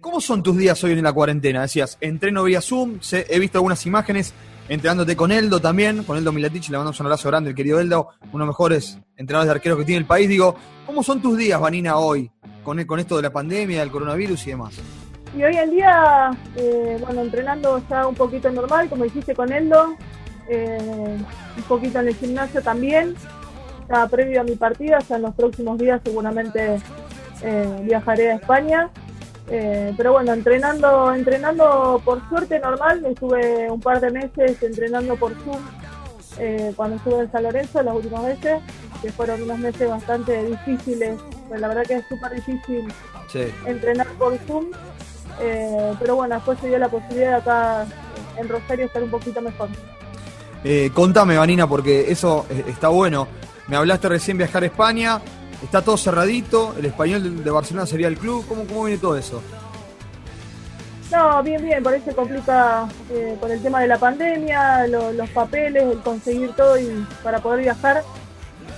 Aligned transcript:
¿Cómo 0.00 0.18
son 0.22 0.42
tus 0.42 0.56
días 0.56 0.82
hoy 0.82 0.92
en 0.92 1.02
la 1.02 1.12
cuarentena? 1.12 1.60
Decías, 1.60 1.98
entreno 2.00 2.44
vía 2.44 2.62
Zoom, 2.62 2.98
he 3.12 3.38
visto 3.38 3.58
algunas 3.58 3.84
imágenes 3.84 4.32
entrenándote 4.66 5.14
con 5.14 5.30
Eldo 5.30 5.60
también, 5.60 6.04
con 6.04 6.16
Eldo 6.16 6.32
Milatich, 6.32 6.70
le 6.70 6.78
mandamos 6.78 6.98
un 7.00 7.06
abrazo 7.06 7.28
grande, 7.28 7.50
el 7.50 7.56
querido 7.56 7.78
Eldo, 7.78 8.08
uno 8.22 8.32
de 8.32 8.38
los 8.38 8.46
mejores 8.46 8.98
entrenadores 9.18 9.48
de 9.48 9.56
arqueros 9.56 9.78
que 9.78 9.84
tiene 9.84 9.98
el 9.98 10.06
país. 10.06 10.26
Digo, 10.26 10.56
¿cómo 10.86 11.02
son 11.02 11.20
tus 11.20 11.36
días, 11.36 11.60
Vanina, 11.60 11.98
hoy, 11.98 12.30
con, 12.64 12.82
con 12.86 12.98
esto 12.98 13.16
de 13.16 13.22
la 13.22 13.30
pandemia, 13.30 13.80
del 13.80 13.90
coronavirus 13.90 14.46
y 14.46 14.50
demás? 14.50 14.74
Y 15.36 15.42
hoy 15.42 15.54
en 15.54 15.70
día, 15.70 16.30
eh, 16.56 16.96
bueno, 17.04 17.20
entrenando 17.20 17.82
ya 17.90 18.06
un 18.06 18.14
poquito 18.14 18.50
normal, 18.50 18.88
como 18.88 19.04
dijiste 19.04 19.34
con 19.34 19.52
Eldo, 19.52 19.96
eh, 20.48 20.78
un 21.58 21.62
poquito 21.64 22.00
en 22.00 22.08
el 22.08 22.14
gimnasio 22.14 22.62
también, 22.62 23.14
ya 23.86 24.06
previo 24.06 24.40
a 24.40 24.44
mi 24.44 24.56
partida, 24.56 24.98
ya 25.06 25.16
en 25.16 25.22
los 25.22 25.34
próximos 25.34 25.76
días 25.78 26.00
seguramente 26.02 26.80
eh, 27.42 27.80
viajaré 27.82 28.32
a 28.32 28.34
España 28.36 28.90
eh, 29.52 29.92
pero 29.96 30.12
bueno, 30.12 30.32
entrenando, 30.32 31.12
entrenando 31.12 32.00
por 32.04 32.26
suerte 32.28 32.60
normal, 32.60 33.04
estuve 33.04 33.68
un 33.68 33.80
par 33.80 34.00
de 34.00 34.12
meses 34.12 34.62
entrenando 34.62 35.16
por 35.16 35.34
Zoom 35.42 35.58
eh, 36.38 36.72
cuando 36.76 36.96
estuve 36.96 37.22
en 37.22 37.32
San 37.32 37.42
Lorenzo 37.42 37.82
las 37.82 37.96
últimas 37.96 38.24
veces, 38.26 38.62
que 39.02 39.10
fueron 39.10 39.42
unos 39.42 39.58
meses 39.58 39.88
bastante 39.88 40.44
difíciles, 40.44 41.18
pues 41.48 41.60
la 41.60 41.66
verdad 41.66 41.82
que 41.82 41.94
es 41.94 42.04
súper 42.08 42.32
difícil 42.32 42.92
entrenar 43.66 44.06
por 44.18 44.38
Zoom, 44.46 44.66
eh, 45.40 45.94
pero 45.98 46.14
bueno, 46.14 46.36
después 46.36 46.56
se 46.60 46.68
dio 46.68 46.78
la 46.78 46.88
posibilidad 46.88 47.30
de 47.30 47.36
acá 47.36 47.86
en 48.36 48.48
Rosario 48.48 48.86
estar 48.86 49.02
un 49.02 49.10
poquito 49.10 49.42
mejor. 49.42 49.68
contame, 50.94 51.36
Vanina, 51.36 51.66
porque 51.66 52.12
eso 52.12 52.46
está 52.68 52.88
bueno. 52.88 53.26
Me 53.66 53.76
hablaste 53.76 54.08
recién 54.08 54.38
viajar 54.38 54.62
a 54.62 54.66
España, 54.66 55.20
¿Está 55.62 55.82
todo 55.82 55.96
cerradito? 55.96 56.74
¿El 56.78 56.86
español 56.86 57.44
de 57.44 57.50
Barcelona 57.50 57.86
sería 57.86 58.08
el 58.08 58.16
club? 58.16 58.44
¿Cómo, 58.48 58.64
cómo 58.64 58.84
viene 58.84 59.00
todo 59.00 59.16
eso? 59.16 59.42
No, 61.10 61.42
bien, 61.42 61.62
bien, 61.62 61.82
por 61.82 61.92
eso 61.92 62.04
se 62.04 62.14
complica 62.14 62.88
eh, 63.10 63.36
con 63.40 63.50
el 63.50 63.60
tema 63.60 63.80
de 63.80 63.88
la 63.88 63.98
pandemia, 63.98 64.86
los 64.86 65.28
papeles, 65.30 65.82
el 65.82 65.98
conseguir 66.00 66.52
todo 66.52 66.78
y 66.78 67.04
para 67.22 67.40
poder 67.40 67.62
viajar. 67.62 68.04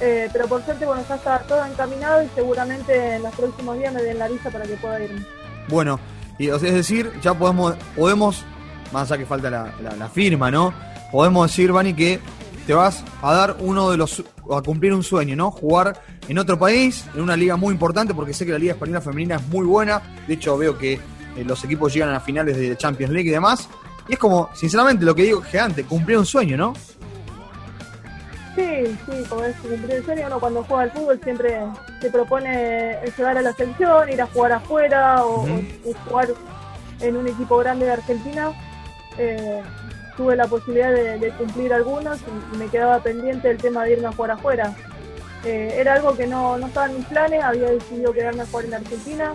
Eh, 0.00 0.28
pero 0.32 0.48
por 0.48 0.64
suerte, 0.64 0.86
bueno, 0.86 1.02
ya 1.08 1.14
está 1.16 1.40
todo 1.40 1.64
encaminado 1.64 2.22
y 2.22 2.28
seguramente 2.34 3.16
en 3.16 3.22
los 3.22 3.34
próximos 3.34 3.76
días 3.78 3.92
me 3.92 4.02
den 4.02 4.18
la 4.18 4.28
visa 4.28 4.50
para 4.50 4.64
que 4.64 4.76
pueda 4.76 5.02
irme. 5.02 5.24
Bueno, 5.68 6.00
y, 6.38 6.48
es 6.48 6.62
decir, 6.62 7.12
ya 7.22 7.34
podemos, 7.34 7.76
podemos 7.94 8.44
más 8.92 9.10
allá 9.10 9.18
que 9.18 9.26
falta 9.26 9.50
la, 9.50 9.72
la 9.98 10.08
firma, 10.08 10.50
¿no? 10.50 10.72
Podemos 11.12 11.48
decir, 11.48 11.70
Vani, 11.70 11.92
que 11.92 12.18
te 12.66 12.74
vas 12.74 13.04
a 13.20 13.34
dar 13.34 13.56
uno 13.60 13.90
de 13.90 13.96
los 13.96 14.24
a 14.50 14.62
cumplir 14.62 14.94
un 14.94 15.02
sueño, 15.02 15.36
¿no? 15.36 15.50
Jugar 15.50 16.00
en 16.32 16.38
otro 16.38 16.58
país, 16.58 17.04
en 17.14 17.20
una 17.20 17.36
liga 17.36 17.56
muy 17.56 17.74
importante, 17.74 18.14
porque 18.14 18.32
sé 18.32 18.46
que 18.46 18.52
la 18.52 18.58
liga 18.58 18.72
española 18.72 19.02
femenina 19.02 19.36
es 19.36 19.46
muy 19.48 19.66
buena. 19.66 20.00
De 20.26 20.32
hecho, 20.32 20.56
veo 20.56 20.78
que 20.78 20.94
eh, 20.94 21.44
los 21.44 21.62
equipos 21.62 21.92
llegan 21.92 22.14
a 22.14 22.20
finales 22.20 22.56
de 22.56 22.74
Champions 22.74 23.12
League 23.12 23.28
y 23.28 23.32
demás. 23.32 23.68
Y 24.08 24.14
es 24.14 24.18
como, 24.18 24.48
sinceramente, 24.54 25.04
lo 25.04 25.14
que 25.14 25.24
digo 25.24 25.42
que 25.42 25.60
antes, 25.60 25.84
cumplir 25.84 26.16
un 26.16 26.24
sueño, 26.24 26.56
¿no? 26.56 26.72
Sí, 28.56 28.64
sí, 28.86 29.24
como 29.28 29.44
es 29.44 29.54
cumplir 29.56 29.98
un 29.98 30.04
sueño, 30.06 30.26
uno 30.28 30.40
cuando 30.40 30.64
juega 30.64 30.84
al 30.84 30.92
fútbol 30.92 31.20
siempre 31.22 31.60
se 32.00 32.10
propone 32.10 32.96
llegar 33.14 33.36
a 33.36 33.42
la 33.42 33.52
selección, 33.52 34.10
ir 34.10 34.22
a 34.22 34.26
jugar 34.28 34.52
afuera 34.52 35.26
o, 35.26 35.46
jugar 36.08 36.28
en 37.00 37.16
un 37.18 37.28
equipo 37.28 37.58
grande 37.58 37.84
de 37.84 37.92
Argentina. 37.92 38.52
Eh, 39.18 39.62
tuve 40.16 40.34
la 40.34 40.46
posibilidad 40.46 40.92
de, 40.92 41.30
cumplir 41.36 41.74
algunos 41.74 42.18
y, 42.54 42.56
me 42.56 42.68
quedaba 42.68 43.00
pendiente 43.00 43.50
el 43.50 43.58
tema 43.58 43.84
de 43.84 43.92
irme 43.92 44.06
a 44.06 44.12
jugar 44.12 44.30
afuera. 44.30 44.74
Eh, 45.44 45.74
era 45.76 45.94
algo 45.94 46.16
que 46.16 46.26
no, 46.26 46.56
no, 46.56 46.68
estaba 46.68 46.86
en 46.86 46.98
mis 46.98 47.06
planes, 47.06 47.42
había 47.42 47.70
decidido 47.70 48.12
quedarme 48.12 48.42
a 48.42 48.46
jugar 48.46 48.66
en 48.66 48.74
Argentina, 48.74 49.34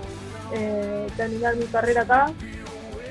eh, 0.53 1.07
terminar 1.17 1.55
mi 1.57 1.65
carrera 1.65 2.03
acá, 2.03 2.31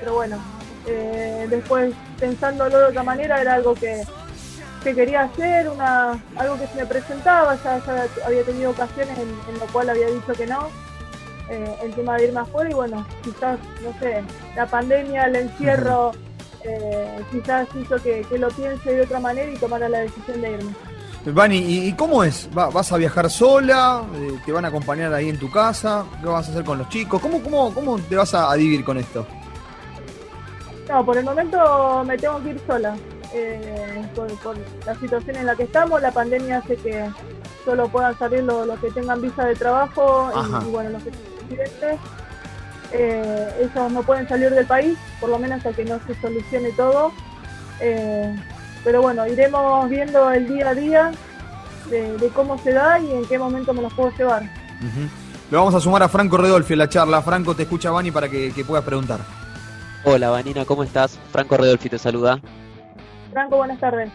pero 0.01 0.15
bueno, 0.15 0.39
eh, 0.87 1.47
después 1.51 1.95
pensándolo 2.19 2.79
de 2.79 2.85
otra 2.87 3.03
manera 3.03 3.41
era 3.41 3.55
algo 3.55 3.75
que, 3.75 4.03
quería 4.83 5.23
hacer, 5.23 5.69
una, 5.69 6.13
algo 6.37 6.57
que 6.59 6.69
se 6.69 6.77
me 6.77 6.87
presentaba, 6.87 7.57
ya, 7.57 7.83
había 8.25 8.45
tenido 8.45 8.71
ocasiones 8.71 9.19
en, 9.19 9.59
lo 9.59 9.67
cual 9.73 9.91
había 9.91 10.07
dicho 10.07 10.33
que 10.33 10.47
no, 10.47 10.69
el 11.83 11.93
tema 11.93 12.17
de 12.17 12.27
irme 12.27 12.41
afuera 12.41 12.71
y 12.71 12.75
bueno, 12.75 13.05
quizás, 13.23 13.59
no 13.83 13.99
sé, 13.99 14.23
la 14.55 14.67
pandemia, 14.67 15.25
el 15.25 15.37
encierro 15.37 16.13
quizás 17.33 17.67
hizo 17.75 17.97
que, 17.97 18.25
lo 18.39 18.49
piense 18.51 18.93
de 18.93 19.03
otra 19.03 19.19
manera 19.19 19.51
y 19.51 19.57
tomara 19.57 19.89
la 19.89 19.99
decisión 19.99 20.41
de 20.41 20.53
irme. 20.53 20.73
Vani, 21.33 21.59
¿y, 21.59 21.93
cómo 21.95 22.23
es? 22.23 22.49
¿Vas 22.53 22.93
a 22.93 22.97
viajar 22.97 23.29
sola? 23.31 24.05
Eh, 24.15 24.39
¿Te 24.45 24.53
van 24.53 24.65
a 24.65 24.69
acompañar 24.69 25.13
ahí 25.13 25.29
en 25.29 25.39
tu 25.39 25.51
casa? 25.51 26.05
¿Qué 26.21 26.27
vas 26.27 26.47
a 26.47 26.51
hacer 26.53 26.65
con 26.65 26.79
los 26.79 26.89
chicos? 26.89 27.21
¿Cómo, 27.21 27.43
cómo, 27.43 27.75
cómo 27.75 27.99
te 27.99 28.15
vas 28.15 28.33
a, 28.35 28.55
dividir 28.55 28.85
con 28.85 28.97
esto? 28.97 29.27
No, 30.89 31.05
por 31.05 31.19
el 31.19 31.25
momento 31.25 32.05
me 32.07 32.17
tengo 32.17 32.41
que 32.43 32.51
ir 32.51 32.61
sola. 32.65 32.97
Eh, 33.35 34.07
por, 34.15 34.29
la 34.87 34.95
situación 34.95 35.37
en 35.37 35.47
la 35.47 35.57
que 35.57 35.65
estamos, 35.65 36.01
la 36.01 36.13
pandemia 36.13 36.59
hace 36.59 36.77
que 36.77 37.11
solo 37.65 37.89
puedan 37.89 38.17
salir 38.19 38.45
los, 38.45 38.79
que 38.79 38.91
tengan 38.93 39.21
visa 39.21 39.47
de 39.47 39.57
trabajo 39.57 40.31
y, 40.65 40.71
bueno, 40.71 40.91
los 40.91 41.03
que 41.03 41.11
residentes 41.11 41.99
eh, 42.93 43.49
ellos 43.61 43.93
no 43.93 44.03
pueden 44.05 44.29
salir 44.29 44.51
del 44.51 44.67
país, 44.67 44.97
por 45.21 45.29
lo 45.29 45.41
menos 45.41 45.59
hasta 45.59 45.73
que 45.73 45.85
no 45.85 45.99
se 46.07 46.15
solucione 46.21 46.71
todo. 46.73 47.11
Eh, 47.81 48.35
pero 48.87 49.03
bueno, 49.03 49.27
iremos 49.27 49.89
viendo 49.89 50.31
el 50.31 50.47
día 50.47 50.69
a 50.69 50.75
día 50.75 51.11
de, 51.91 52.31
cómo 52.33 52.57
se 52.57 52.73
da 52.73 53.01
y 53.01 53.11
en 53.11 53.27
qué 53.27 53.37
momento 53.37 53.75
me 53.75 53.83
los 53.83 53.93
puedo 53.93 54.13
llevar. 54.17 54.49
Lo 55.51 55.59
vamos 55.59 55.75
a 55.75 55.81
sumar 55.81 56.05
a 56.05 56.09
Franco 56.09 56.37
Redolfi 56.37 56.75
a 56.75 56.77
la 56.77 56.89
charla. 56.89 57.21
Franco, 57.21 57.57
te 57.57 57.65
escucha 57.65 57.91
Vani 57.91 58.13
para 58.13 58.29
que, 58.29 58.53
que 58.53 58.65
puedas 58.65 58.85
preguntar. 58.85 59.19
Hola 60.05 60.31
Vanina, 60.31 60.65
¿cómo 60.65 60.85
estás? 60.85 61.19
Franco 61.33 61.57
Redolfi 61.57 61.89
te 61.89 61.99
saluda. 61.99 62.39
Franco, 63.33 63.57
buenas 63.57 63.81
tardes. 63.81 64.09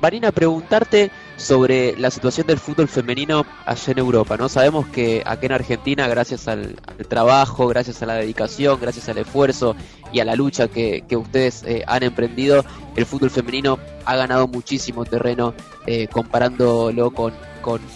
Vanina, 0.00 0.32
preguntarte 0.32 1.10
sobre 1.36 1.96
la 1.98 2.10
situación 2.10 2.46
del 2.46 2.58
fútbol 2.58 2.88
femenino 2.88 3.44
allá 3.66 3.92
en 3.92 3.98
Europa, 3.98 4.36
¿no? 4.36 4.48
Sabemos 4.48 4.86
que 4.88 5.22
aquí 5.26 5.46
en 5.46 5.52
Argentina, 5.52 6.06
gracias 6.06 6.48
al, 6.48 6.76
trabajo, 7.08 7.66
gracias 7.66 8.02
a 8.02 8.06
la 8.06 8.14
dedicación, 8.14 8.78
gracias 8.80 9.08
al 9.08 9.18
esfuerzo 9.18 9.74
y 10.12 10.20
a 10.20 10.24
la 10.24 10.36
lucha 10.36 10.68
que, 10.68 11.04
ustedes 11.10 11.64
eh, 11.64 11.84
han 11.86 12.02
emprendido, 12.02 12.64
el 12.96 13.06
fútbol 13.06 13.30
femenino 13.30 13.78
ha 14.04 14.16
ganado 14.16 14.46
muchísimo 14.46 15.04
terreno 15.04 15.54
eh, 15.86 16.06
comparándolo 16.08 17.10
con, 17.10 17.32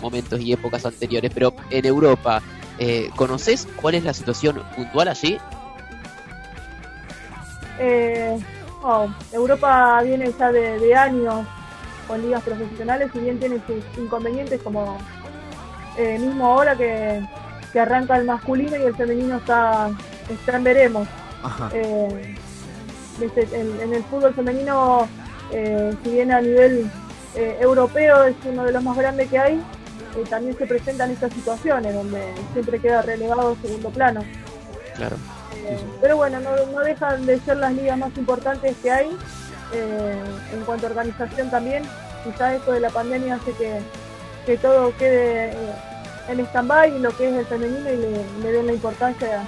momentos 0.01 0.41
y 0.41 0.53
épocas 0.53 0.87
anteriores. 0.87 1.31
Pero 1.33 1.53
en 1.71 1.85
Europa, 1.85 2.43
eh, 2.79 3.11
¿conoces 3.17 3.69
cuál 3.77 3.97
es 3.97 4.05
la 4.05 4.15
situación 4.15 4.63
puntual 4.75 5.09
allí? 5.09 5.39
Europa 9.33 10.01
viene 10.03 10.33
ya 10.37 10.51
de 10.51 10.95
años 10.97 11.47
con 12.09 12.23
ligas 12.23 12.43
profesionales, 12.43 13.11
si 13.13 13.21
bien 13.21 13.39
tiene 13.39 13.61
sus 13.67 13.85
inconvenientes 14.03 14.61
como 14.63 14.99
eh, 15.97 16.19
mismo 16.19 16.47
ahora 16.47 16.75
que, 16.75 17.23
arranca 17.79 18.17
el 18.17 18.25
masculino 18.25 18.77
y 18.77 18.83
el 18.83 18.97
femenino 18.97 19.37
está, 19.37 19.91
está 20.29 20.57
en 20.57 20.65
veremos. 20.65 21.07
Eh, 21.73 22.35
en, 23.53 23.95
el 23.95 24.03
fútbol 24.05 24.35
femenino, 24.35 25.07
eh, 25.53 25.95
si 26.03 26.11
bien 26.11 26.33
a 26.33 26.41
nivel 26.41 26.91
europeo 27.37 28.25
es 28.25 28.35
uno 28.47 28.65
de 28.65 28.73
los 28.73 28.83
más 28.83 28.97
grandes 28.97 29.29
que 29.29 29.39
hay, 29.39 29.63
también 30.29 30.59
se 30.59 30.67
presentan 30.67 31.13
estas 31.13 31.33
situaciones 31.33 31.95
donde 31.95 32.35
siempre 32.53 32.81
queda 32.81 33.03
relegado 33.03 33.57
segundo 33.63 33.91
plano. 33.91 34.25
Claro. 34.97 35.17
Pero 36.01 36.17
bueno, 36.17 36.41
no, 36.41 36.57
no 36.73 36.81
dejan 36.81 37.27
de 37.27 37.39
ser 37.39 37.59
las 37.59 37.73
ligas 37.75 37.97
más 37.97 38.17
importantes 38.17 38.75
que 38.83 38.91
hay 38.91 39.17
eh, 39.73 40.23
en 40.53 40.65
cuanto 40.65 40.87
a 40.87 40.91
organización 40.91 41.51
también, 41.51 41.83
quizás 42.25 42.55
esto 42.55 42.73
de 42.73 42.81
la 42.81 42.91
pandemia 42.91 43.37
hace 43.37 43.53
que, 43.53 43.81
que 44.47 44.57
todo 44.57 44.97
quede 44.97 45.51
eh, 45.51 45.73
en 46.29 46.41
stand-by 46.41 46.97
y 46.97 46.99
lo 46.99 47.17
que 47.17 47.29
es 47.29 47.35
el 47.37 47.47
femenino 47.47 47.91
y 47.91 47.97
le, 48.43 48.53
den 48.53 48.67
la 48.67 48.73
importancia 48.73 49.43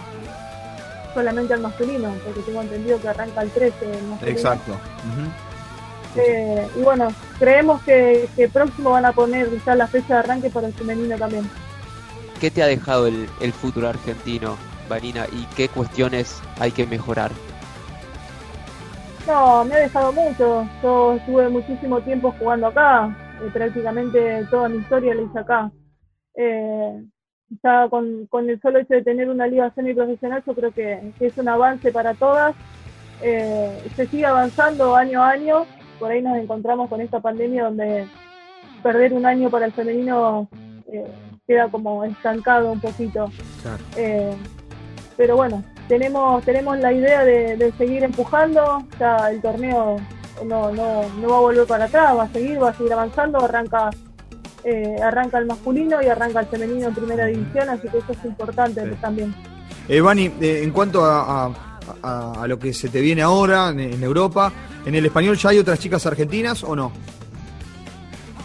solamente 1.14 1.54
al 1.54 1.60
masculino, 1.60 2.14
porque 2.25 2.40
tengo 2.40 2.62
entendido 2.62 3.00
que 3.00 3.08
arranca 3.08 3.43
el 3.43 3.50
13 3.50 3.75
Exacto. 4.26 4.76
Eh, 6.17 6.69
y 6.76 6.82
bueno, 6.82 7.12
creemos 7.38 7.81
que, 7.82 8.28
próximo 8.52 8.90
van 8.90 9.05
a 9.05 9.12
poner 9.12 9.49
quizás 9.49 9.76
la 9.76 9.87
fecha 9.87 10.14
de 10.14 10.20
arranque 10.20 10.50
para 10.50 10.67
el 10.67 10.75
femenino 10.75 11.17
también. 11.17 11.49
¿Qué 12.40 12.50
te 12.50 12.62
ha 12.62 12.67
dejado 12.67 13.06
el, 13.06 13.28
el 13.40 13.52
fútbol 13.52 13.87
argentino, 13.87 14.56
Vanina, 14.88 15.26
y 15.31 15.44
qué 15.56 15.69
cuestiones 15.69 16.40
hay 16.58 16.72
que 16.72 16.87
mejorar? 16.87 17.31
No, 19.31 19.65
me 19.65 19.77
ha 19.77 19.79
dejado 19.79 20.12
mucho. 20.12 20.67
Yo 20.82 21.15
estuve 21.15 21.49
muchísimo 21.49 22.00
tiempo 22.00 22.35
jugando 22.37 22.67
acá. 22.67 23.17
Eh, 23.41 23.49
prácticamente 23.53 24.44
toda 24.50 24.69
mi 24.69 24.79
historia 24.79 25.15
la 25.15 25.23
hice 25.23 25.38
acá. 25.38 25.71
Eh, 26.35 27.05
ya 27.62 27.88
con, 27.88 28.29
el 28.49 28.61
solo 28.61 28.81
hecho 28.81 28.94
de 28.94 29.05
tener 29.05 29.29
una 29.31 29.47
liga 29.47 29.71
semiprofesional, 29.73 30.43
yo 30.44 30.53
creo 30.53 30.73
que, 30.73 31.12
es 31.21 31.38
un 31.38 31.49
avance 31.49 31.93
para 31.93 32.15
todas. 32.15 32.56
Eh, 33.23 33.81
se 33.94 34.09
sigue 34.09 34.27
avanzando 34.27 34.97
año 34.97 35.23
a 35.23 35.31
año. 35.31 35.65
Por 36.00 36.11
ahí 36.11 36.23
nos 36.23 36.37
encontramos 36.37 36.88
con 36.88 37.00
esta 37.00 37.21
pandemia 37.21 37.67
donde 37.67 38.09
perder 38.82 39.12
un 39.12 39.27
año 39.27 39.49
para 39.49 39.67
el 39.67 39.73
femenino 39.73 40.49
queda 41.47 41.69
como 41.69 42.03
estancado 42.03 42.73
un 42.73 42.81
poquito. 42.81 43.31
pero 45.17 45.37
bueno, 45.37 45.62
tenemos 45.90 46.44
tenemos 46.44 46.78
la 46.78 46.92
idea 46.92 47.25
de, 47.25 47.72
seguir 47.76 48.04
empujando, 48.04 48.84
ya 48.98 49.28
el 49.28 49.42
torneo 49.42 49.96
no, 50.46 50.70
no, 50.70 51.02
no 51.20 51.28
va 51.28 51.37
a 51.37 51.40
volver 51.40 51.66
para 51.66 51.87
atrás, 51.87 52.16
va 52.16 52.22
a 52.22 52.32
seguir, 52.32 52.62
va 52.62 52.70
a 52.70 52.75
seguir 52.75 52.92
avanzando, 52.92 53.44
arranca 53.44 53.90
eh, 54.62 54.96
arranca 55.02 55.38
el 55.38 55.46
masculino 55.46 56.00
y 56.00 56.06
arranca 56.06 56.40
el 56.40 56.46
femenino 56.46 56.88
en 56.88 56.94
primera 56.94 57.26
división, 57.26 57.69
así 57.69 57.88
que 57.88 57.98
eso 57.98 58.12
es 58.12 58.25
importante 58.25 58.82
también. 59.00 59.34
Eh, 59.88 60.00
Vani, 60.00 60.26
eh, 60.40 60.60
en 60.62 60.70
cuanto 60.70 61.04
a, 61.04 61.52
lo 62.46 62.58
que 62.58 62.72
se 62.72 62.88
te 62.88 63.00
viene 63.00 63.22
ahora 63.22 63.70
en, 63.70 64.02
Europa, 64.02 64.52
¿en 64.86 64.94
el 64.94 65.06
español 65.06 65.36
ya 65.36 65.48
hay 65.48 65.58
otras 65.58 65.81
chicas 65.81 66.06
argentinas 66.06 66.62
o 66.62 66.76
no? 66.76 66.93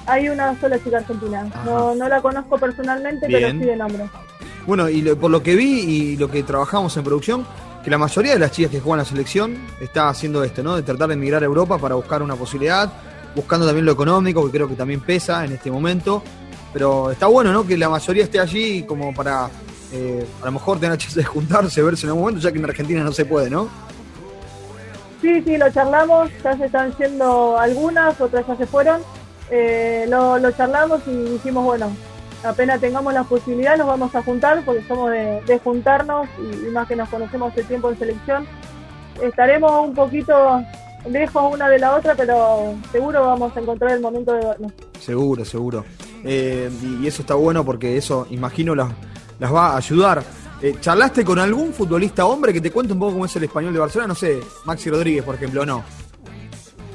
Hay 0.08 0.30
una 0.30 0.60
sola 0.60 0.84
chica 0.84 0.98
argentina, 0.98 1.48
no, 1.64 1.94
no, 1.94 2.10
la 2.10 2.22
conozco 2.22 2.58
personalmente, 2.58 3.28
pero 3.30 3.52
sí 3.52 3.58
de 3.58 3.76
nombre. 3.76 4.06
Bueno, 4.66 4.90
y 4.90 5.02
por 5.16 5.30
lo 5.30 5.44
que 5.44 5.56
vi 5.56 5.80
y 5.82 6.18
lo 6.18 6.30
que 6.30 6.44
trabajamos 6.44 6.96
en 6.98 7.04
producción, 7.04 7.46
que 7.84 7.92
la 7.92 7.98
mayoría 7.98 8.34
de 8.34 8.40
las 8.40 8.52
chicas 8.52 8.72
que 8.72 8.80
juegan 8.80 9.00
la 9.00 9.06
selección 9.06 9.58
está 9.80 10.10
haciendo 10.10 10.44
esto, 10.44 10.64
¿no? 10.64 10.76
De 10.76 10.82
tratar 10.82 11.08
de 11.10 11.14
emigrar 11.14 11.44
a 11.44 11.46
Europa 11.46 11.78
para 11.78 11.96
buscar 11.96 12.24
una 12.24 12.36
posibilidad, 12.36 12.92
buscando 13.36 13.66
también 13.66 13.86
lo 13.86 13.92
económico, 13.92 14.44
que 14.46 14.52
creo 14.52 14.68
que 14.68 14.76
también 14.76 15.02
pesa 15.02 15.46
en 15.46 15.52
este 15.52 15.70
momento. 15.70 16.24
Pero 16.74 17.12
está 17.12 17.28
bueno, 17.28 17.54
¿no? 17.54 17.66
Que 17.66 17.78
la 17.78 17.90
mayoría 17.90 18.24
esté 18.24 18.40
allí 18.40 18.84
como 18.84 19.14
para 19.14 19.50
eh, 19.94 20.26
a 20.42 20.46
lo 20.46 20.52
mejor 20.52 20.80
tener 20.80 20.98
chance 20.98 21.20
de 21.20 21.26
juntarse, 21.26 21.82
verse 21.82 22.06
en 22.06 22.10
algún 22.10 22.24
momento, 22.24 22.42
ya 22.42 22.52
que 22.52 22.58
en 22.58 22.66
Argentina 22.66 23.04
no 23.04 23.12
se 23.12 23.26
puede, 23.26 23.50
¿no? 23.50 23.70
Sí, 25.22 25.42
sí, 25.44 25.58
lo 25.58 25.72
charlamos, 25.72 26.30
ya 26.44 26.58
se 26.58 26.66
están 26.66 26.96
yendo 26.98 27.58
algunas, 27.58 28.20
otras 28.20 28.46
ya 28.48 28.56
se 28.58 28.66
fueron. 28.66 29.02
Eh, 29.50 30.06
lo, 30.10 30.52
charlamos 30.52 31.02
y 31.08 31.16
dijimos, 31.34 31.64
bueno, 31.64 31.96
apenas 32.46 32.80
tengamos 32.80 33.14
la 33.14 33.24
posibilidad 33.24 33.78
nos 33.78 33.88
vamos 33.88 34.14
a 34.16 34.24
juntar, 34.24 34.64
porque 34.66 34.84
somos 34.88 35.12
de, 35.12 35.62
juntarnos 35.64 36.28
y, 36.40 36.70
más 36.72 36.88
que 36.88 36.96
nos 36.96 37.10
conocemos 37.10 37.52
hace 37.52 37.64
tiempo 37.64 37.90
en 37.90 38.00
selección. 38.00 38.48
Estaremos 39.22 39.88
un 39.88 39.94
poquito 39.94 40.62
lejos 41.10 41.54
una 41.54 41.70
de 41.70 41.80
la 41.80 41.96
otra, 41.96 42.16
pero 42.16 42.76
seguro 42.92 43.26
vamos 43.26 43.56
a 43.56 43.60
encontrar 43.60 43.92
el 43.92 44.02
momento 44.02 44.34
de 44.34 44.46
vernos. 44.46 44.74
Seguro, 45.00 45.46
seguro. 45.46 45.86
Eh, 46.24 46.70
y 46.82 47.08
eso 47.08 47.22
está 47.22 47.36
bueno 47.36 47.64
porque 47.64 47.98
eso, 47.98 48.28
imagino, 48.30 48.76
las, 48.76 48.90
las 49.40 49.54
va 49.54 49.74
a 49.74 49.78
ayudar. 49.78 50.24
Eh, 50.62 50.76
¿Charlaste 50.80 51.24
con 51.24 51.38
algún 51.38 51.74
futbolista 51.74 52.26
hombre 52.26 52.54
que 52.54 52.62
te 52.62 52.72
cuente 52.72 52.94
un 52.94 53.00
poco 53.00 53.14
cómo 53.14 53.26
es 53.26 53.36
el 53.36 53.44
español 53.44 53.74
de 53.74 53.80
Barcelona? 53.80 54.10
No 54.10 54.16
sé, 54.16 54.40
Maxi 54.66 54.90
Rodríguez, 54.90 55.24
por 55.24 55.36
ejemplo, 55.36 55.66
¿no? 55.66 55.84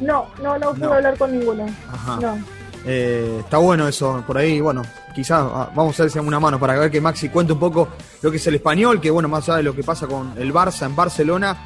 No, 0.01 0.27
no, 0.43 0.59
no 0.59 0.75
pude 0.75 0.87
hablar 0.87 1.17
con 1.19 1.39
ninguno. 1.39 1.67
Ajá. 1.93 2.39
Eh, 2.87 3.37
está 3.41 3.59
bueno 3.59 3.87
eso, 3.87 4.25
por 4.27 4.39
ahí, 4.39 4.61
bueno, 4.61 4.83
quizás 5.15 5.43
ah, 5.43 5.71
vamos 5.75 5.99
a 6.01 6.05
hacer 6.05 6.23
una 6.23 6.41
mano 6.41 6.59
para 6.59 6.79
ver 6.79 6.91
que 6.91 7.01
Maxi 7.01 7.29
cuente 7.29 7.53
un 7.53 7.59
poco 7.59 7.89
lo 8.23 8.31
que 8.31 8.37
es 8.37 8.47
el 8.47 8.57
español, 8.57 9.01
que 9.01 9.11
bueno, 9.11 9.29
más 9.29 9.49
allá 9.49 9.59
de 9.59 9.63
lo 9.65 9.75
que 9.75 9.83
pasa 9.83 10.07
con 10.07 10.33
el 10.37 10.53
Barça 10.53 10.87
en 10.87 10.97
Barcelona, 10.97 11.57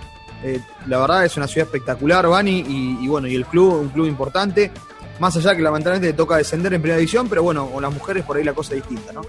eh, 0.42 0.60
la 0.86 0.98
verdad 0.98 1.24
es 1.24 1.36
una 1.36 1.46
ciudad 1.46 1.66
espectacular, 1.66 2.26
Bani, 2.28 2.64
y, 3.00 3.08
bueno, 3.08 3.26
y 3.26 3.34
el 3.34 3.46
club, 3.46 3.80
un 3.80 3.88
club 3.88 4.06
importante. 4.06 4.70
Más 5.18 5.34
allá 5.36 5.54
que 5.54 5.62
lamentablemente 5.62 6.08
le 6.08 6.12
toca 6.12 6.36
descender 6.36 6.74
en 6.74 6.82
primera 6.82 6.98
división, 6.98 7.28
pero 7.28 7.42
bueno, 7.42 7.66
con 7.70 7.82
las 7.82 7.92
mujeres 7.92 8.24
por 8.24 8.36
ahí 8.36 8.44
la 8.44 8.52
cosa 8.52 8.74
es 8.74 8.80
distinta, 8.80 9.12
¿no? 9.12 9.22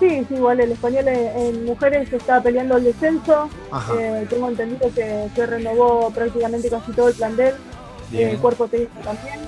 Sí, 0.00 0.24
sí, 0.28 0.34
igual 0.34 0.60
el 0.60 0.72
español 0.72 1.06
en, 1.06 1.64
mujeres 1.64 2.12
está 2.12 2.42
peleando 2.42 2.76
el 2.76 2.84
descenso. 2.84 3.48
Eh, 3.98 4.26
tengo 4.28 4.48
entendido 4.48 4.92
que, 4.94 5.28
se 5.34 5.46
renovó 5.46 6.10
prácticamente 6.10 6.68
casi 6.68 6.92
todo 6.92 7.08
el 7.08 7.14
plantel, 7.14 7.54
el 8.12 8.38
cuerpo 8.38 8.66
técnico 8.66 8.98
también. 9.04 9.40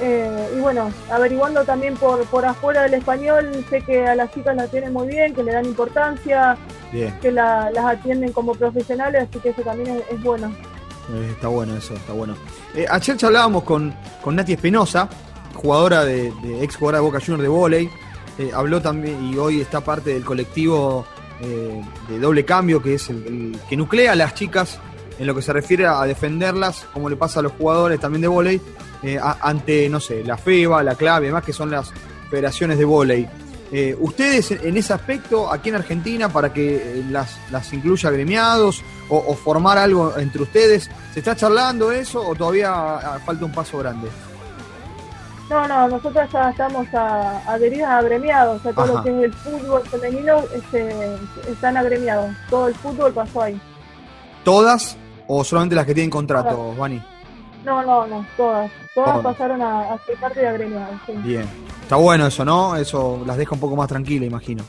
Eh, 0.00 0.54
y 0.56 0.60
bueno, 0.60 0.90
averiguando 1.10 1.64
también 1.64 1.94
por, 1.94 2.24
por 2.26 2.44
afuera 2.44 2.82
del 2.82 2.94
español, 2.94 3.64
sé 3.68 3.82
que 3.82 4.06
a 4.06 4.14
las 4.14 4.32
chicas 4.32 4.56
las 4.56 4.70
tienen 4.70 4.92
muy 4.92 5.08
bien, 5.08 5.34
que 5.34 5.42
le 5.42 5.52
dan 5.52 5.64
importancia, 5.64 6.56
que 6.90 7.32
las 7.32 7.76
atienden 7.76 8.32
como 8.32 8.52
profesionales, 8.54 9.28
así 9.28 9.38
que 9.38 9.50
eso 9.50 9.62
también 9.62 10.02
es, 10.10 10.22
bueno. 10.22 10.52
Eh, 11.12 11.28
está 11.30 11.48
bueno 11.48 11.76
eso, 11.76 11.94
está 11.94 12.12
bueno. 12.12 12.34
Eh, 12.74 12.86
ayer 12.88 13.16
hablábamos 13.22 13.64
con, 13.64 13.94
con 14.22 14.36
Nati 14.36 14.54
Espinosa, 14.54 15.08
jugadora 15.54 16.04
de, 16.04 16.32
ex 16.62 16.76
jugadora 16.76 16.98
de 16.98 17.04
Boca 17.04 17.20
Juniors 17.20 17.42
de 17.42 17.48
volei, 17.48 17.90
habló 18.54 18.80
también 18.82 19.24
y 19.24 19.36
hoy 19.36 19.60
está 19.60 19.82
parte 19.82 20.14
del 20.14 20.24
colectivo 20.24 21.06
de 22.08 22.18
doble 22.18 22.44
cambio, 22.44 22.82
que 22.82 22.94
es 22.94 23.10
el, 23.10 23.56
que 23.68 23.76
nuclea 23.76 24.12
a 24.12 24.14
las 24.14 24.34
chicas 24.34 24.80
en 25.18 25.26
lo 25.26 25.34
que 25.34 25.42
se 25.42 25.52
refiere 25.52 25.86
a 25.86 26.02
defenderlas, 26.04 26.86
como 26.92 27.08
le 27.08 27.16
pasa 27.16 27.40
a 27.40 27.42
los 27.42 27.52
jugadores 27.52 28.00
también 28.00 28.22
de 28.22 28.28
volei, 28.28 28.60
eh, 29.02 29.18
ante, 29.40 29.88
no 29.88 30.00
sé, 30.00 30.22
la 30.24 30.36
FEBA, 30.36 30.82
la 30.82 30.94
clave, 30.94 31.30
más 31.30 31.42
que 31.42 31.52
son 31.52 31.70
las 31.70 31.92
federaciones 32.30 32.78
de 32.78 32.84
volei. 32.84 33.28
Eh, 33.72 33.96
¿Ustedes 33.98 34.50
en 34.50 34.76
ese 34.76 34.92
aspecto, 34.92 35.50
aquí 35.50 35.70
en 35.70 35.76
Argentina, 35.76 36.28
para 36.28 36.52
que 36.52 36.76
eh, 36.76 37.04
las, 37.10 37.38
las 37.50 37.72
incluya 37.72 38.10
gremiados 38.10 38.82
o, 39.08 39.34
formar 39.34 39.78
algo 39.78 40.16
entre 40.18 40.42
ustedes, 40.42 40.90
¿se 41.12 41.20
está 41.20 41.34
charlando 41.34 41.90
eso 41.90 42.26
o 42.26 42.34
todavía 42.34 42.70
ah, 42.70 43.18
falta 43.24 43.44
un 43.44 43.52
paso 43.52 43.78
grande? 43.78 44.08
No, 45.50 45.66
no, 45.68 45.88
nosotros 45.88 46.30
ya 46.32 46.50
estamos 46.50 46.86
adheridas 46.94 47.90
a 47.90 47.98
agremiados, 47.98 48.60
o 48.60 48.62
sea, 48.62 48.72
todo 48.72 48.86
lo 48.86 49.02
que 49.02 49.10
es 49.10 49.24
el 49.24 49.32
fútbol 49.34 49.82
femenino 49.88 50.42
este, 50.54 51.16
están 51.50 51.76
agremiados, 51.76 52.30
todo 52.48 52.68
el 52.68 52.74
fútbol 52.74 53.12
pasó 53.12 53.42
ahí. 53.42 53.60
¿Todas 54.44 54.96
o 55.26 55.44
solamente 55.44 55.76
las 55.76 55.84
que 55.84 55.94
tienen 55.94 56.10
contrato, 56.10 56.74
Vani? 56.74 57.02
No, 57.64 57.82
no, 57.82 58.06
no, 58.06 58.26
todas. 58.36 58.70
Todas 58.94 59.22
pasaron 59.22 59.62
a, 59.62 59.96
ser 60.04 60.16
parte 60.18 60.40
de 60.40 60.48
agremiados. 60.48 61.00
Bien. 61.22 61.46
Está 61.82 61.96
bueno 61.96 62.26
eso, 62.26 62.44
¿no? 62.44 62.76
Eso 62.76 63.22
las 63.26 63.36
deja 63.36 63.54
un 63.54 63.60
poco 63.60 63.76
más 63.76 63.88
tranquila, 63.88 64.26
imagino. 64.26 64.64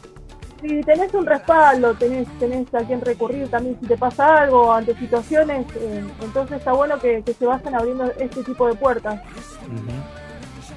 Si 0.61 0.81
tenés 0.81 1.13
un 1.13 1.25
respaldo, 1.25 1.93
tenés, 1.95 2.27
tenés 2.39 2.73
a 2.73 2.79
quien 2.85 3.01
recurrir 3.01 3.49
también 3.49 3.77
si 3.81 3.85
te 3.85 3.97
pasa 3.97 4.43
algo 4.43 4.71
ante 4.71 4.95
situaciones, 4.97 5.65
eh, 5.75 6.03
entonces 6.21 6.59
está 6.59 6.71
bueno 6.71 6.97
que, 6.99 7.21
se 7.37 7.45
vayan 7.45 7.75
abriendo 7.75 8.05
este 8.17 8.43
tipo 8.43 8.67
de 8.67 8.75
puertas. 8.75 9.19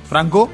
Franco. 0.09 0.49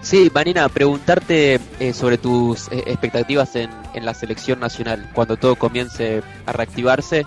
Sí, 0.00 0.30
Marina, 0.34 0.68
preguntarte 0.68 1.60
eh, 1.78 1.92
sobre 1.92 2.18
tus 2.18 2.68
eh, 2.68 2.82
expectativas 2.86 3.54
en, 3.56 3.70
en 3.94 4.04
la 4.04 4.14
selección 4.14 4.58
nacional, 4.58 5.08
cuando 5.14 5.36
todo 5.36 5.54
comience 5.54 6.22
a 6.46 6.52
reactivarse, 6.52 7.24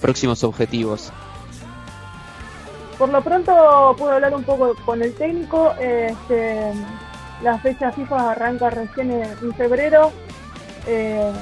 próximos 0.00 0.42
objetivos. 0.42 1.12
Por 3.00 3.08
lo 3.08 3.22
pronto 3.22 3.96
pude 3.96 4.12
hablar 4.12 4.34
un 4.34 4.44
poco 4.44 4.76
con 4.84 5.00
el 5.02 5.14
técnico. 5.14 5.72
Este, 5.80 6.70
la 7.42 7.58
fecha 7.58 7.90
FIFA 7.92 8.32
arranca 8.32 8.68
recién 8.68 9.10
en, 9.10 9.54
febrero. 9.54 10.12
Eh, 10.86 11.32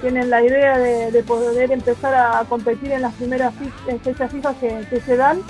tienen 0.00 0.28
la 0.28 0.42
idea 0.42 0.76
de, 0.78 1.22
poder 1.22 1.70
empezar 1.70 2.12
a 2.12 2.44
competir 2.48 2.90
en 2.90 3.02
las 3.02 3.14
primeras 3.14 3.54
fechas 4.02 4.32
FIFA 4.32 4.54
que, 4.54 5.00
se 5.06 5.16
dan. 5.16 5.42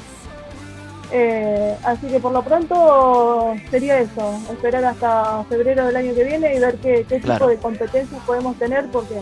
Eh, 1.11 1.79
así 1.83 2.09
que 2.09 2.21
por 2.21 2.33
lo 2.33 2.43
pronto 2.43 3.55
sería 3.71 4.01
eso, 4.01 4.39
esperar 4.53 4.85
hasta 4.85 5.45
febrero 5.45 5.87
del 5.87 5.97
año 5.97 6.15
que 6.15 6.25
viene 6.25 6.55
y 6.55 6.59
ver 6.59 6.77
qué, 6.77 7.05
tipo 7.05 7.47
de 7.47 7.57
competencias 7.57 8.21
podemos 8.27 8.59
tener, 8.59 8.87
porque 8.89 9.15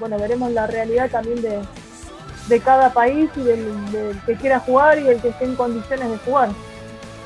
bueno, 0.00 0.18
veremos 0.18 0.50
la 0.52 0.66
realidad 0.66 1.10
también 1.10 1.42
de, 1.42 1.60
de 2.52 2.60
cada 2.60 2.92
país 2.92 3.30
y 3.36 3.40
del, 3.40 4.20
que 4.26 4.36
quiera 4.36 4.60
jugar 4.60 4.98
y 4.98 5.08
el 5.08 5.20
que 5.20 5.28
esté 5.28 5.46
en 5.46 5.56
condiciones 5.56 6.10
de 6.10 6.18
jugar. 6.18 6.50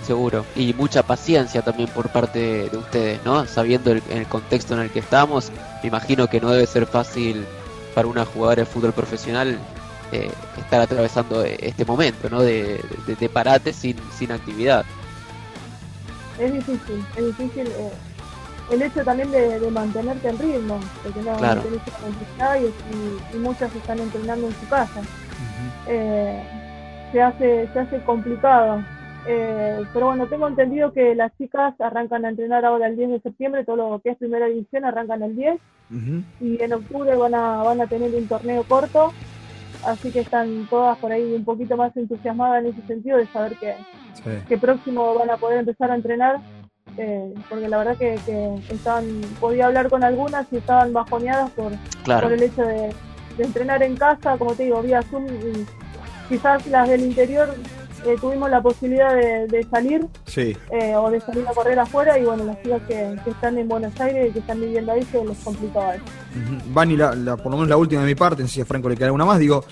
Seguro, 0.06 0.47
y 0.54 0.73
mucha 0.73 1.02
paciencia 1.02 1.62
también 1.62 1.88
por 1.88 2.09
parte 2.11 2.68
de 2.71 2.76
ustedes, 2.76 3.18
¿no? 3.25 3.45
Sabiendo 3.47 3.90
el, 3.90 4.02
el 4.09 4.26
contexto 4.26 4.75
en 4.75 4.80
el 4.83 4.90
que 4.90 5.00
estamos, 5.00 5.50
me 5.83 5.88
imagino 5.88 6.28
que 6.28 6.40
no 6.40 6.50
debe 6.50 6.66
ser 6.66 6.87
fácil 6.87 7.45
para 7.92 8.06
una 8.06 8.25
jugadora 8.25 8.62
de 8.62 8.66
fútbol 8.66 8.92
profesional 8.92 9.59
eh, 10.12 10.30
estar 10.56 10.80
atravesando 10.80 11.42
este 11.42 11.85
momento, 11.85 12.30
¿no? 12.30 12.40
De, 12.40 12.80
de, 13.06 13.28
parate 13.28 13.73
sin, 13.73 13.97
sin 14.16 14.30
actividad. 14.30 14.85
Es 16.38 16.52
difícil, 16.52 17.04
es 17.16 17.26
difícil. 17.26 17.66
Eh, 17.66 17.90
el 18.70 18.82
hecho 18.82 19.04
también 19.04 19.30
de, 19.30 19.70
mantenerte 19.70 20.28
en 20.28 20.38
ritmo, 20.38 20.80
porque 21.02 21.23
no, 21.23 21.37
claro. 21.37 21.62
tenés 21.62 21.80
y, 22.62 23.37
y, 23.37 23.38
muchas 23.38 23.75
están 23.75 23.99
entrenando 23.99 24.46
en 24.49 24.52
su 24.54 24.68
casa. 24.68 25.00
Eh, 25.88 26.42
se 27.12 27.23
hace 27.23 27.68
se 27.73 27.78
hace 27.78 28.00
complicado. 28.00 28.82
Eh, 29.28 29.82
pero 29.92 30.06
bueno, 30.06 30.26
tengo 30.26 30.46
entendido 30.46 30.92
que 30.92 31.14
las 31.14 31.37
chicas 31.37 31.75
arrancan 31.80 32.25
a 32.25 32.28
entrenar 32.28 32.64
ahora 32.64 32.87
el 32.87 32.96
10 32.96 33.11
de 33.11 33.20
septiembre, 33.20 33.64
todo 33.64 33.76
lo 33.76 34.00
que 34.00 34.11
es 34.11 34.18
primera 34.18 34.46
división 34.46 34.85
arrancan 34.85 35.23
el 35.23 35.35
10 35.35 35.58
y 36.40 36.62
en 36.62 36.73
octubre 36.73 37.16
van 37.16 37.35
a, 37.35 37.62
van 37.62 37.80
a 37.80 37.87
tener 37.88 38.14
un 38.14 38.28
torneo 38.28 38.62
corto, 38.64 39.12
así 39.85 40.12
que 40.12 40.20
están 40.20 40.66
todas 40.70 40.96
por 40.99 41.11
ahí 41.11 41.35
un 41.35 41.44
poquito 41.44 41.76
más 41.76 41.96
entusiasmadas 41.96 42.64
en 42.64 42.70
ese 42.70 42.87
sentido 42.87 43.18
de 43.18 43.26
saber 43.26 43.56
que, 43.56 43.75
que 44.49 44.58
próximo 44.58 45.14
van 45.14 45.30
a 45.30 45.37
poder 45.37 45.58
empezar 45.58 45.90
a 45.90 45.96
entrenar 45.96 46.38
eh, 46.99 47.35
porque 47.49 47.69
la 47.69 47.79
verdad 47.79 47.97
que, 47.97 48.15
estaban, 48.71 49.21
podía 49.41 49.67
hablar 49.67 49.88
con 49.88 50.05
algunas 50.05 50.47
y 50.53 50.57
estaban 50.57 50.93
bajoneadas 50.93 51.50
por, 51.50 51.73
por 52.05 52.33
el 52.33 52.43
hecho 52.43 52.62
de, 52.62 52.93
entrenar 53.38 53.83
en 53.83 53.97
casa, 53.97 54.38
como 54.38 54.55
te 54.55 54.65
digo, 54.65 54.81
vía 54.81 55.03
Zoom, 55.03 55.26
y 55.26 55.67
quizás 56.29 56.67
las 56.69 56.88
del 56.88 57.03
interior 57.03 57.55
eh, 58.07 58.17
tuvimos 58.21 58.49
la 58.49 58.62
posibilidad 58.62 59.15
de, 59.15 59.67
salir 59.71 60.07
sí. 60.25 60.57
Eh, 60.71 60.95
o 60.97 61.11
de 61.11 61.21
salir 61.21 61.47
a 61.47 61.53
correr 61.53 61.79
afuera 61.79 62.19
y 62.19 62.25
bueno, 62.25 62.45
las 62.45 62.62
chicas 62.62 62.81
que, 62.88 63.17
están 63.26 63.59
en 63.59 63.69
Buenos 63.69 63.99
Aires 64.00 64.31
y 64.31 64.33
que 64.33 64.38
están 64.38 64.61
viviendo 64.61 64.93
ahí 64.93 65.03
se 65.03 65.23
les 65.23 65.38
complicaba 65.38 65.97
eso. 65.97 66.05
Vani, 66.69 66.97
la, 66.97 67.37
por 67.37 67.47
lo 67.47 67.59
menos 67.59 67.69
la 67.69 67.76
última 67.76 68.00
de 68.03 68.07
mi 68.07 68.15
parte, 68.15 68.47
si 68.49 68.61
a 68.61 68.65
Franco 68.65 68.88
le 68.88 68.97
queda 68.97 69.07
alguna 69.07 69.25
más, 69.25 69.38
digo, 69.38 69.65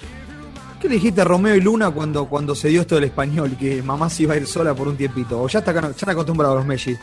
¿qué 0.84 0.88
le 0.90 0.94
dijiste 0.96 1.22
a 1.22 1.24
Romeo 1.24 1.54
y 1.54 1.62
Luna 1.62 1.90
cuando, 1.90 2.26
cuando 2.26 2.54
se 2.54 2.68
dio 2.68 2.82
esto 2.82 2.96
del 2.96 3.04
español 3.04 3.56
que 3.58 3.82
mamá 3.82 4.10
se 4.10 4.24
iba 4.24 4.34
a 4.34 4.36
ir 4.36 4.46
sola 4.46 4.74
por 4.74 4.86
un 4.86 4.98
tiempito? 4.98 5.40
¿O 5.40 5.48
ya, 5.48 5.60
está, 5.60 5.72
ya 5.72 5.88
están 5.88 6.10
acostumbrados 6.10 6.58
los 6.58 6.66
Messi? 6.66 6.94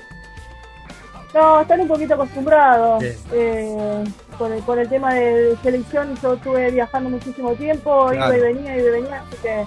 No, 1.33 1.61
están 1.61 1.81
un 1.81 1.87
poquito 1.87 2.13
acostumbrados. 2.13 3.03
Eh, 3.03 4.03
con, 4.37 4.53
el, 4.53 4.61
con 4.61 4.77
el 4.77 4.87
tema 4.87 5.15
de 5.15 5.57
selección, 5.63 6.15
yo 6.21 6.35
estuve 6.35 6.69
viajando 6.69 7.09
muchísimo 7.09 7.55
tiempo, 7.55 8.13
iba 8.13 8.37
y 8.37 8.39
venía, 8.39 8.77
y 8.77 8.81
venía, 8.83 9.23
así 9.27 9.37
que 9.41 9.65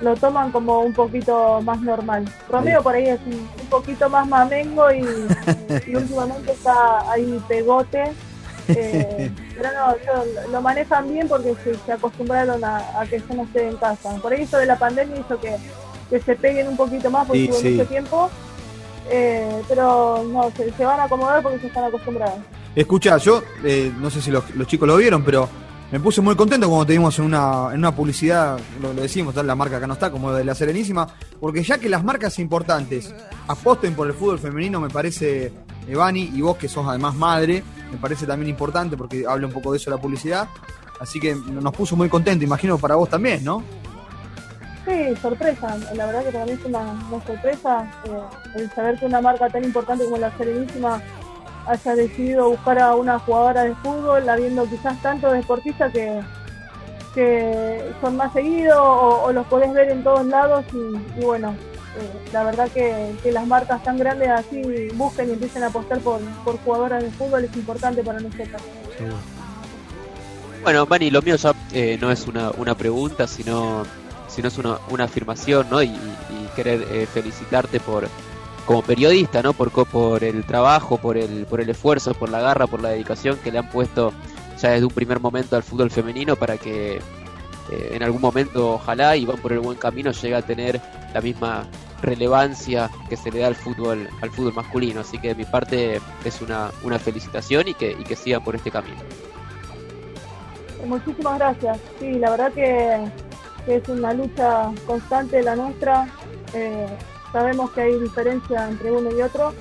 lo 0.00 0.16
toman 0.16 0.50
como 0.52 0.80
un 0.80 0.94
poquito 0.94 1.60
más 1.60 1.82
normal. 1.82 2.32
Romeo 2.48 2.82
por 2.82 2.94
ahí 2.94 3.08
es 3.08 3.20
un, 3.26 3.46
poquito 3.68 4.08
más 4.08 4.26
mamengo 4.26 4.90
y, 4.90 5.02
últimamente 5.94 6.52
está 6.52 7.12
ahí 7.12 7.38
pegote. 7.46 8.04
Eh, 8.68 9.30
pero 9.60 9.70
no, 9.72 10.52
lo, 10.52 10.62
manejan 10.62 11.12
bien 11.12 11.28
porque 11.28 11.54
se, 11.84 11.92
acostumbraron 11.92 12.64
a, 12.64 13.04
que 13.08 13.18
yo 13.18 13.34
no 13.34 13.42
esté 13.42 13.68
en 13.68 13.76
casa. 13.76 14.14
Por 14.16 14.32
ahí 14.32 14.42
esto 14.42 14.58
de 14.58 14.66
la 14.66 14.78
pandemia 14.78 15.20
hizo 15.20 15.38
que, 15.38 15.56
se 16.18 16.34
peguen 16.34 16.68
un 16.68 16.76
poquito 16.76 17.10
más 17.10 17.26
porque 17.26 17.48
tuvo 17.48 17.70
mucho 17.70 17.86
tiempo. 17.86 18.30
Eh, 19.12 19.62
pero 19.68 20.24
no, 20.30 20.52
se, 20.56 20.84
van 20.84 21.00
a 21.00 21.04
acomodar 21.04 21.42
porque 21.42 21.58
se 21.58 21.66
están 21.66 21.84
acostumbrados. 21.84 22.38
Escucha, 22.74 23.16
yo 23.18 23.42
eh, 23.64 23.92
no 23.98 24.08
sé 24.08 24.22
si 24.22 24.30
los, 24.30 24.48
los 24.54 24.66
chicos 24.66 24.86
lo 24.86 24.96
vieron, 24.96 25.24
pero 25.24 25.48
me 25.90 25.98
puse 25.98 26.20
muy 26.20 26.36
contento 26.36 26.68
cuando 26.68 26.86
te 26.86 26.92
vimos 26.92 27.18
en 27.18 27.24
una, 27.24 27.70
en 27.72 27.78
una 27.78 27.94
publicidad, 27.94 28.60
lo, 28.80 28.94
decimos, 28.94 29.34
la 29.34 29.56
marca 29.56 29.78
acá 29.78 29.88
no 29.88 29.94
está, 29.94 30.12
como 30.12 30.32
de 30.32 30.44
la 30.44 30.54
Serenísima, 30.54 31.08
porque 31.40 31.64
ya 31.64 31.78
que 31.78 31.88
las 31.88 32.04
marcas 32.04 32.38
importantes 32.38 33.12
aposten 33.48 33.94
por 33.94 34.06
el 34.06 34.14
fútbol 34.14 34.38
femenino, 34.38 34.80
me 34.80 34.88
parece, 34.88 35.52
Evani, 35.88 36.30
y 36.32 36.42
vos 36.42 36.56
que 36.56 36.68
sos 36.68 36.86
además 36.86 37.16
madre, 37.16 37.64
me 37.90 37.98
parece 37.98 38.26
también 38.26 38.50
importante 38.50 38.96
porque 38.96 39.24
habla 39.26 39.46
un 39.46 39.52
poco 39.52 39.72
de 39.72 39.78
eso 39.78 39.90
la 39.90 39.98
publicidad. 39.98 40.48
Así 41.00 41.18
que 41.18 41.34
nos 41.34 41.72
puso 41.72 41.96
muy 41.96 42.08
contento, 42.08 42.44
imagino 42.44 42.76
para 42.78 42.94
vos 42.94 43.08
también, 43.08 43.42
¿no? 43.42 43.62
Sí, 44.86 45.16
sorpresa. 45.20 45.76
La 45.94 46.06
verdad 46.06 46.24
que 46.24 46.32
para 46.32 46.46
mí 46.46 46.52
es 46.52 46.64
una, 46.64 46.84
sorpresa 47.26 47.90
eh, 48.04 48.20
el 48.56 48.70
saber 48.72 48.98
que 48.98 49.06
una 49.06 49.20
marca 49.20 49.48
tan 49.48 49.64
importante 49.64 50.04
como 50.04 50.18
la 50.18 50.36
Serenísima 50.36 51.02
haya 51.66 51.94
decidido 51.94 52.50
buscar 52.50 52.78
a 52.78 52.94
una 52.94 53.18
jugadora 53.18 53.64
de 53.64 53.74
fútbol, 53.76 54.28
habiendo 54.28 54.64
quizás 54.68 55.00
tantos 55.02 55.32
deportistas 55.32 55.92
que, 55.92 56.20
que 57.14 57.92
son 58.00 58.16
más 58.16 58.32
seguidos 58.32 58.78
o, 58.80 59.30
los 59.32 59.46
podés 59.46 59.72
ver 59.72 59.90
en 59.90 60.02
todos 60.02 60.26
lados 60.26 60.64
y, 60.72 61.20
bueno, 61.22 61.54
eh, 61.98 62.30
la 62.32 62.44
verdad 62.44 62.68
que, 62.70 63.14
las 63.30 63.46
marcas 63.46 63.82
tan 63.82 63.98
grandes 63.98 64.28
así 64.28 64.62
busquen 64.94 65.30
y 65.30 65.32
empiecen 65.32 65.64
a 65.64 65.66
apostar 65.66 65.98
por, 66.00 66.20
por 66.44 66.58
jugadoras 66.60 67.02
de 67.02 67.10
fútbol 67.10 67.44
es 67.44 67.56
importante 67.56 68.02
para 68.02 68.20
nosotros. 68.20 68.62
Bueno, 70.62 70.86
Mani, 70.86 71.10
lo 71.10 71.22
mío 71.22 71.36
ya 71.36 71.54
eh, 71.72 71.98
no 72.00 72.10
es 72.12 72.26
una, 72.26 72.50
una 72.50 72.76
pregunta, 72.76 73.26
sino, 73.26 73.84
sino 74.28 74.48
es 74.48 74.58
una, 74.58 74.78
una 74.90 75.04
afirmación, 75.04 75.68
¿no? 75.70 75.82
Y, 75.82 75.90
querer 76.56 76.84
eh, 76.90 77.06
felicitarte 77.06 77.78
por, 77.78 78.08
como 78.66 78.82
periodista, 78.82 79.40
¿no? 79.40 79.52
Por, 79.52 79.70
por 79.70 80.24
el 80.24 80.44
trabajo, 80.44 80.98
por 80.98 81.16
el, 81.16 81.46
por 81.46 81.60
el 81.60 81.70
esfuerzo, 81.70 82.12
por 82.12 82.28
la 82.28 82.40
garra, 82.40 82.66
por 82.66 82.82
la 82.82 82.88
dedicación 82.88 83.36
que 83.36 83.52
le 83.52 83.58
han 83.58 83.70
puesto 83.70 84.12
ya 84.60 84.70
desde 84.70 84.84
un 84.84 84.92
primer 84.92 85.20
momento 85.20 85.54
al 85.54 85.62
fútbol 85.62 85.92
femenino 85.92 86.34
para 86.34 86.58
que 86.58 86.96
eh, 86.96 87.90
en 87.92 88.02
algún 88.02 88.20
momento, 88.20 88.74
ojalá, 88.74 89.16
y 89.16 89.24
van 89.24 89.38
por 89.38 89.52
el 89.52 89.60
buen 89.60 89.78
camino, 89.78 90.10
llegue 90.10 90.34
a 90.34 90.42
tener 90.42 90.80
la 91.12 91.20
misma 91.20 91.66
relevancia 92.02 92.90
que 93.08 93.16
se 93.16 93.30
le 93.30 93.40
da 93.40 93.48
al 93.48 93.54
fútbol 93.54 94.08
al 94.22 94.30
fútbol 94.30 94.54
masculino. 94.54 95.00
Así 95.00 95.18
que 95.18 95.28
de 95.28 95.34
mi 95.34 95.44
parte 95.44 96.00
es 96.24 96.40
una, 96.40 96.70
una 96.82 96.98
felicitación 96.98 97.68
y 97.68 97.74
que, 97.74 97.92
y 97.92 98.04
que 98.04 98.16
sigan 98.16 98.42
por 98.42 98.56
este 98.56 98.70
camino. 98.70 99.00
Muchísimas 100.86 101.38
gracias. 101.38 101.78
Sí, 101.98 102.12
la 102.12 102.30
verdad 102.30 102.52
que, 102.52 103.10
es 103.66 103.88
una 103.88 104.12
lucha 104.14 104.70
constante 104.86 105.42
la 105.42 105.54
nuestra. 105.54 106.08
Eh, 106.54 106.86
sabemos 107.32 107.70
que 107.70 107.82
hay 107.82 107.98
diferencia 107.98 108.68
entre 108.68 108.90
uno 108.90 109.10
y 109.16 109.22
otro, 109.22 109.54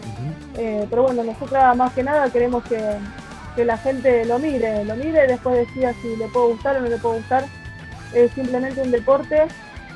eh, 0.58 0.88
pero 0.90 1.04
bueno, 1.04 1.24
nosotras 1.24 1.76
más 1.76 1.94
que 1.94 2.04
nada 2.04 2.32
queremos 2.32 2.64
que, 2.64 2.80
la 3.58 3.78
gente 3.78 4.24
lo 4.24 4.40
mire, 4.40 4.86
lo 4.86 4.96
mire 4.96 5.26
y 5.26 5.28
después 5.28 5.68
decida 5.68 5.94
si 6.02 6.16
le 6.16 6.30
puede 6.30 6.54
gustar 6.54 6.78
o 6.78 6.80
no 6.80 6.88
le 6.88 6.98
puede 6.98 7.18
gustar. 7.18 7.44
Es 8.14 8.32
simplemente 8.32 8.82
un 8.82 8.90
deporte, 8.90 9.48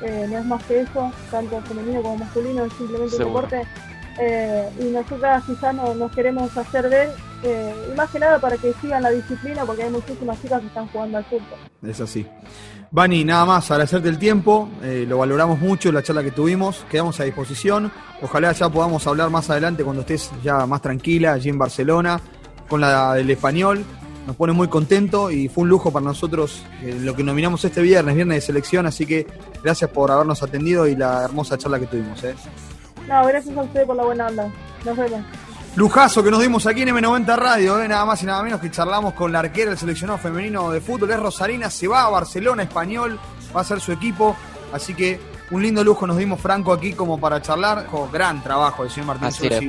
eh, 0.02 0.26
no 0.28 0.38
es 0.38 0.44
más 0.44 0.62
que 0.64 0.80
eso, 0.80 1.12
tanto 1.30 1.60
femenino 1.62 2.02
como 2.02 2.18
masculino, 2.18 2.64
es 2.64 2.72
simplemente 2.74 3.16
un 3.16 3.24
deporte. 3.24 3.62
Eh, 4.20 4.68
y 4.80 4.84
nosotras 4.84 5.42
quizás 5.44 5.74
no, 5.74 5.94
nos 5.94 6.12
queremos 6.12 6.56
hacer 6.56 6.88
ver, 6.88 7.10
y 7.42 7.94
más 7.94 8.08
que 8.10 8.18
nada 8.18 8.38
para 8.38 8.56
que 8.56 8.72
sigan 8.80 9.02
la 9.02 9.10
disciplina, 9.10 9.64
porque 9.64 9.82
hay 9.82 9.90
muchísimas 9.90 10.40
chicas 10.40 10.60
que 10.60 10.66
están 10.68 10.86
jugando 10.88 11.18
al 11.18 11.24
fútbol. 11.24 11.58
Es 11.82 12.00
así. 12.00 12.26
Vani, 12.94 13.24
nada 13.24 13.44
más, 13.44 13.68
agradecerte 13.72 14.08
el 14.08 14.20
tiempo, 14.20 14.68
eh, 14.80 15.04
lo 15.08 15.18
valoramos 15.18 15.58
mucho, 15.58 15.90
la 15.90 16.00
charla 16.00 16.22
que 16.22 16.30
tuvimos, 16.30 16.86
quedamos 16.88 17.18
a 17.18 17.24
disposición. 17.24 17.90
Ojalá 18.22 18.52
ya 18.52 18.68
podamos 18.68 19.04
hablar 19.08 19.30
más 19.30 19.50
adelante 19.50 19.82
cuando 19.82 20.02
estés 20.02 20.30
ya 20.44 20.64
más 20.64 20.80
tranquila 20.80 21.32
allí 21.32 21.48
en 21.48 21.58
Barcelona 21.58 22.20
con 22.68 22.80
la 22.80 23.14
del 23.14 23.28
español. 23.30 23.84
Nos 24.26 24.36
pone 24.36 24.52
muy 24.52 24.68
contento 24.68 25.30
y 25.30 25.48
fue 25.48 25.62
un 25.62 25.68
lujo 25.68 25.92
para 25.92 26.04
nosotros 26.04 26.62
eh, 26.82 26.96
lo 27.00 27.14
que 27.14 27.22
nominamos 27.22 27.64
este 27.64 27.82
viernes, 27.82 28.14
viernes 28.14 28.36
de 28.36 28.40
selección, 28.40 28.86
así 28.86 29.04
que 29.04 29.26
gracias 29.62 29.90
por 29.90 30.10
habernos 30.10 30.42
atendido 30.42 30.86
y 30.86 30.96
la 30.96 31.22
hermosa 31.24 31.58
charla 31.58 31.78
que 31.78 31.86
tuvimos. 31.86 32.22
¿eh? 32.24 32.34
No, 33.06 33.26
gracias 33.26 33.56
a 33.56 33.62
usted 33.62 33.86
por 33.86 33.96
la 33.96 34.04
buena 34.04 34.26
onda. 34.28 34.50
Nos 34.84 34.96
vemos. 34.96 35.20
Lujazo 35.76 36.22
que 36.22 36.30
nos 36.30 36.40
dimos 36.40 36.66
aquí 36.66 36.82
en 36.82 36.90
M90 36.90 37.36
Radio, 37.36 37.82
¿eh? 37.82 37.88
nada 37.88 38.04
más 38.04 38.22
y 38.22 38.26
nada 38.26 38.42
menos 38.44 38.60
que 38.60 38.70
charlamos 38.70 39.12
con 39.14 39.32
la 39.32 39.40
arquera 39.40 39.70
del 39.70 39.78
seleccionado 39.78 40.20
femenino 40.20 40.70
de 40.70 40.80
fútbol, 40.80 41.10
es 41.10 41.18
Rosarina, 41.18 41.68
se 41.68 41.88
va 41.88 42.04
a 42.04 42.10
Barcelona, 42.10 42.62
español, 42.62 43.18
va 43.54 43.60
a 43.60 43.64
ser 43.64 43.80
su 43.80 43.90
equipo, 43.90 44.36
así 44.72 44.94
que 44.94 45.18
un 45.50 45.62
lindo 45.62 45.82
lujo 45.82 46.06
nos 46.06 46.16
dimos 46.16 46.40
Franco 46.40 46.72
aquí 46.72 46.92
como 46.92 47.18
para 47.18 47.42
charlar, 47.42 47.86
con 47.86 48.10
gran 48.12 48.40
trabajo 48.40 48.84
del 48.84 48.92
señor 48.92 49.18
Martín 49.18 49.26
así 49.26 49.68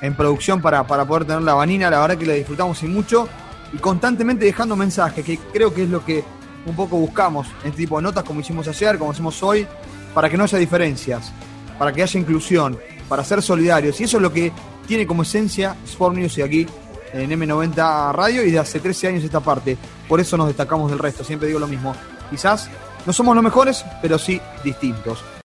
en 0.00 0.14
producción 0.14 0.62
para, 0.62 0.84
para 0.86 1.04
poder 1.04 1.24
tener 1.24 1.42
la 1.42 1.54
vanina, 1.54 1.90
la 1.90 1.98
verdad 2.00 2.16
que 2.16 2.26
la 2.26 2.34
disfrutamos 2.34 2.80
y 2.84 2.86
mucho, 2.86 3.28
y 3.72 3.78
constantemente 3.78 4.44
dejando 4.44 4.76
mensajes, 4.76 5.24
que 5.24 5.38
creo 5.52 5.72
que 5.72 5.84
es 5.84 5.88
lo 5.88 6.04
que 6.04 6.24
un 6.66 6.76
poco 6.76 6.96
buscamos 6.96 7.46
en 7.62 7.70
este 7.70 7.82
tipo 7.82 7.96
de 7.96 8.02
notas, 8.02 8.24
como 8.24 8.40
hicimos 8.40 8.68
ayer, 8.68 8.98
como 8.98 9.12
hacemos 9.12 9.42
hoy, 9.42 9.66
para 10.14 10.28
que 10.28 10.36
no 10.36 10.44
haya 10.44 10.58
diferencias, 10.58 11.32
para 11.78 11.92
que 11.92 12.02
haya 12.02 12.20
inclusión, 12.20 12.78
para 13.08 13.24
ser 13.24 13.42
solidarios, 13.42 14.00
y 14.00 14.04
eso 14.04 14.18
es 14.18 14.22
lo 14.22 14.32
que 14.32 14.52
tiene 14.86 15.06
como 15.06 15.22
esencia 15.22 15.76
Sport 15.84 16.16
News 16.16 16.38
y 16.38 16.42
aquí 16.42 16.66
en 17.12 17.30
M90 17.30 18.12
Radio 18.12 18.44
y 18.44 18.50
de 18.50 18.58
hace 18.58 18.80
13 18.80 19.08
años 19.08 19.24
esta 19.24 19.40
parte. 19.40 19.76
Por 20.08 20.20
eso 20.20 20.36
nos 20.36 20.48
destacamos 20.48 20.90
del 20.90 20.98
resto, 20.98 21.24
siempre 21.24 21.48
digo 21.48 21.60
lo 21.60 21.68
mismo. 21.68 21.94
Quizás 22.30 22.68
no 23.06 23.12
somos 23.12 23.34
los 23.34 23.44
mejores, 23.44 23.84
pero 24.02 24.18
sí 24.18 24.40
distintos. 24.62 25.24